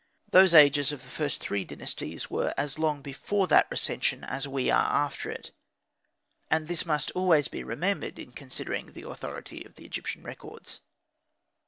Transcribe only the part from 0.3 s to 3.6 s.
Those ages of the first three dynasties were as long before